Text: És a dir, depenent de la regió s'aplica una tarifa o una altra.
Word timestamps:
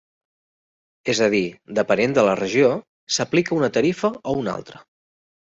És 1.13 1.19
a 1.25 1.27
dir, 1.33 1.41
depenent 1.81 2.15
de 2.19 2.23
la 2.29 2.33
regió 2.41 2.71
s'aplica 3.19 3.55
una 3.59 3.71
tarifa 3.79 4.13
o 4.33 4.37
una 4.43 4.57
altra. 4.61 4.85